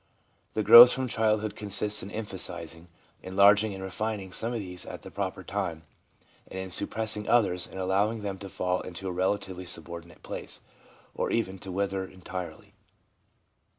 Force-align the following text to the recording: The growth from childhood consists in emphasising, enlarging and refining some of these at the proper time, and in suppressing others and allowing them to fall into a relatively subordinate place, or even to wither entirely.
The 0.55 0.63
growth 0.63 0.91
from 0.93 1.07
childhood 1.07 1.55
consists 1.55 2.01
in 2.01 2.09
emphasising, 2.09 2.87
enlarging 3.21 3.75
and 3.75 3.83
refining 3.83 4.31
some 4.31 4.51
of 4.51 4.57
these 4.57 4.83
at 4.83 5.03
the 5.03 5.11
proper 5.11 5.43
time, 5.43 5.83
and 6.47 6.57
in 6.57 6.71
suppressing 6.71 7.27
others 7.29 7.67
and 7.67 7.77
allowing 7.77 8.23
them 8.23 8.39
to 8.39 8.49
fall 8.49 8.81
into 8.81 9.07
a 9.07 9.11
relatively 9.11 9.67
subordinate 9.67 10.23
place, 10.23 10.59
or 11.13 11.29
even 11.29 11.59
to 11.59 11.71
wither 11.71 12.03
entirely. 12.03 12.73